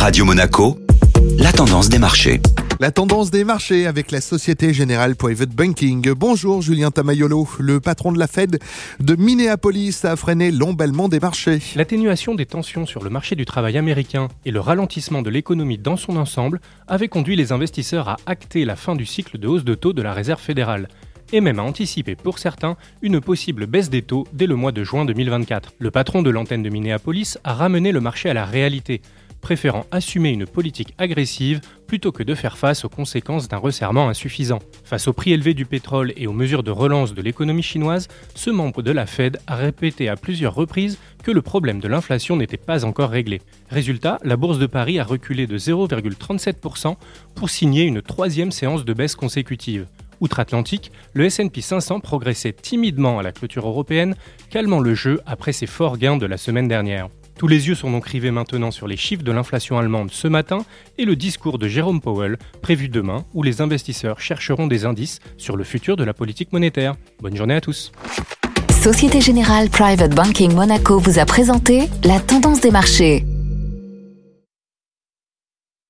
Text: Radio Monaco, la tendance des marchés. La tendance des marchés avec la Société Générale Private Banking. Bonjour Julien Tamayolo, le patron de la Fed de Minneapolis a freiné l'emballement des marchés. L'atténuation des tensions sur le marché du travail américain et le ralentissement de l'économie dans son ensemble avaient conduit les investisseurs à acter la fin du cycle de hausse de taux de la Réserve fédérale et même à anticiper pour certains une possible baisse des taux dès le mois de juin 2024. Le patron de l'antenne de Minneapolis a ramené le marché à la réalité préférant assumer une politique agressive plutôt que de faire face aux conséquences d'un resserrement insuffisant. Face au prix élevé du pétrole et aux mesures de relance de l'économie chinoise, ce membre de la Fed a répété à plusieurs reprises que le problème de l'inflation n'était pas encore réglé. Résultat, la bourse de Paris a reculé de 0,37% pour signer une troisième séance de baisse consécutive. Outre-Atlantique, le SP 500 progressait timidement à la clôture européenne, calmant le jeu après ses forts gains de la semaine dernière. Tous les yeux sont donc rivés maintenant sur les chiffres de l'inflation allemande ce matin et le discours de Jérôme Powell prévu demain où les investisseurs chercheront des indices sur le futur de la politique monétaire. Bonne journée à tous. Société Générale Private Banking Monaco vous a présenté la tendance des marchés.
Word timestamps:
Radio 0.00 0.24
Monaco, 0.24 0.78
la 1.38 1.52
tendance 1.52 1.90
des 1.90 1.98
marchés. 1.98 2.40
La 2.80 2.90
tendance 2.90 3.30
des 3.30 3.44
marchés 3.44 3.86
avec 3.86 4.10
la 4.10 4.22
Société 4.22 4.72
Générale 4.72 5.14
Private 5.14 5.50
Banking. 5.50 6.14
Bonjour 6.14 6.62
Julien 6.62 6.90
Tamayolo, 6.90 7.46
le 7.58 7.80
patron 7.80 8.10
de 8.10 8.18
la 8.18 8.26
Fed 8.26 8.58
de 8.98 9.14
Minneapolis 9.16 10.06
a 10.06 10.16
freiné 10.16 10.52
l'emballement 10.52 11.10
des 11.10 11.20
marchés. 11.20 11.58
L'atténuation 11.76 12.34
des 12.34 12.46
tensions 12.46 12.86
sur 12.86 13.04
le 13.04 13.10
marché 13.10 13.36
du 13.36 13.44
travail 13.44 13.76
américain 13.76 14.28
et 14.46 14.52
le 14.52 14.60
ralentissement 14.60 15.20
de 15.20 15.28
l'économie 15.28 15.76
dans 15.76 15.98
son 15.98 16.16
ensemble 16.16 16.62
avaient 16.88 17.08
conduit 17.08 17.36
les 17.36 17.52
investisseurs 17.52 18.08
à 18.08 18.16
acter 18.24 18.64
la 18.64 18.76
fin 18.76 18.96
du 18.96 19.04
cycle 19.04 19.36
de 19.36 19.48
hausse 19.48 19.64
de 19.64 19.74
taux 19.74 19.92
de 19.92 20.00
la 20.00 20.14
Réserve 20.14 20.40
fédérale 20.40 20.88
et 21.34 21.42
même 21.42 21.58
à 21.58 21.62
anticiper 21.62 22.16
pour 22.16 22.38
certains 22.38 22.78
une 23.02 23.20
possible 23.20 23.66
baisse 23.66 23.90
des 23.90 24.00
taux 24.00 24.26
dès 24.32 24.46
le 24.46 24.56
mois 24.56 24.72
de 24.72 24.82
juin 24.82 25.04
2024. 25.04 25.74
Le 25.78 25.90
patron 25.90 26.22
de 26.22 26.30
l'antenne 26.30 26.62
de 26.62 26.70
Minneapolis 26.70 27.38
a 27.44 27.52
ramené 27.52 27.92
le 27.92 28.00
marché 28.00 28.30
à 28.30 28.34
la 28.34 28.46
réalité 28.46 29.02
préférant 29.40 29.86
assumer 29.90 30.30
une 30.30 30.46
politique 30.46 30.94
agressive 30.98 31.60
plutôt 31.86 32.12
que 32.12 32.22
de 32.22 32.34
faire 32.34 32.56
face 32.56 32.84
aux 32.84 32.88
conséquences 32.88 33.48
d'un 33.48 33.56
resserrement 33.56 34.08
insuffisant. 34.08 34.60
Face 34.84 35.08
au 35.08 35.12
prix 35.12 35.32
élevé 35.32 35.54
du 35.54 35.66
pétrole 35.66 36.12
et 36.16 36.26
aux 36.26 36.32
mesures 36.32 36.62
de 36.62 36.70
relance 36.70 37.14
de 37.14 37.22
l'économie 37.22 37.62
chinoise, 37.62 38.08
ce 38.34 38.50
membre 38.50 38.82
de 38.82 38.92
la 38.92 39.06
Fed 39.06 39.38
a 39.46 39.56
répété 39.56 40.08
à 40.08 40.16
plusieurs 40.16 40.54
reprises 40.54 40.98
que 41.22 41.30
le 41.30 41.42
problème 41.42 41.80
de 41.80 41.88
l'inflation 41.88 42.36
n'était 42.36 42.56
pas 42.56 42.84
encore 42.84 43.10
réglé. 43.10 43.40
Résultat, 43.70 44.18
la 44.22 44.36
bourse 44.36 44.58
de 44.58 44.66
Paris 44.66 44.98
a 44.98 45.04
reculé 45.04 45.46
de 45.46 45.58
0,37% 45.58 46.96
pour 47.34 47.50
signer 47.50 47.84
une 47.84 48.02
troisième 48.02 48.52
séance 48.52 48.84
de 48.84 48.92
baisse 48.92 49.16
consécutive. 49.16 49.86
Outre-Atlantique, 50.20 50.92
le 51.14 51.28
SP 51.28 51.60
500 51.60 52.00
progressait 52.00 52.52
timidement 52.52 53.18
à 53.18 53.22
la 53.22 53.32
clôture 53.32 53.66
européenne, 53.66 54.14
calmant 54.50 54.80
le 54.80 54.94
jeu 54.94 55.20
après 55.26 55.52
ses 55.52 55.66
forts 55.66 55.96
gains 55.96 56.18
de 56.18 56.26
la 56.26 56.36
semaine 56.36 56.68
dernière. 56.68 57.08
Tous 57.40 57.48
les 57.48 57.68
yeux 57.68 57.74
sont 57.74 57.90
donc 57.90 58.04
rivés 58.04 58.30
maintenant 58.30 58.70
sur 58.70 58.86
les 58.86 58.98
chiffres 58.98 59.22
de 59.22 59.32
l'inflation 59.32 59.78
allemande 59.78 60.10
ce 60.12 60.28
matin 60.28 60.58
et 60.98 61.06
le 61.06 61.16
discours 61.16 61.56
de 61.56 61.68
Jérôme 61.68 62.02
Powell 62.02 62.36
prévu 62.60 62.90
demain 62.90 63.24
où 63.32 63.42
les 63.42 63.62
investisseurs 63.62 64.20
chercheront 64.20 64.66
des 64.66 64.84
indices 64.84 65.20
sur 65.38 65.56
le 65.56 65.64
futur 65.64 65.96
de 65.96 66.04
la 66.04 66.12
politique 66.12 66.52
monétaire. 66.52 66.96
Bonne 67.22 67.34
journée 67.34 67.54
à 67.54 67.62
tous. 67.62 67.92
Société 68.82 69.22
Générale 69.22 69.70
Private 69.70 70.14
Banking 70.14 70.52
Monaco 70.52 70.98
vous 70.98 71.18
a 71.18 71.24
présenté 71.24 71.88
la 72.04 72.20
tendance 72.20 72.60
des 72.60 72.70
marchés. 72.70 73.24